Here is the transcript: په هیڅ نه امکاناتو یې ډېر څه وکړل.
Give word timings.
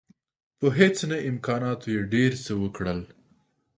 په 0.59 0.67
هیڅ 0.77 0.97
نه 1.11 1.17
امکاناتو 1.29 1.87
یې 1.95 2.01
ډېر 2.13 2.31
څه 2.45 2.53
وکړل. 2.63 2.99